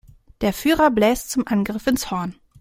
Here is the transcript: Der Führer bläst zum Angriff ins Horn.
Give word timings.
Der 0.41 0.51
Führer 0.51 0.89
bläst 0.89 1.29
zum 1.29 1.45
Angriff 1.45 1.85
ins 1.85 2.09
Horn. 2.09 2.33